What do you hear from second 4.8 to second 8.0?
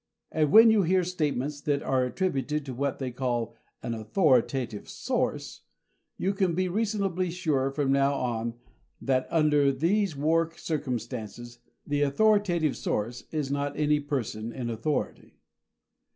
source," you can be reasonably sure from